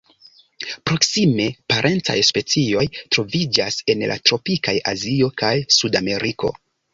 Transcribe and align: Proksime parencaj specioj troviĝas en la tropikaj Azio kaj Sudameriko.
Proksime 0.89 1.43
parencaj 1.73 2.15
specioj 2.29 2.85
troviĝas 3.17 3.77
en 3.95 4.03
la 4.13 4.17
tropikaj 4.31 4.75
Azio 4.95 5.31
kaj 5.43 5.53
Sudameriko. 5.79 6.53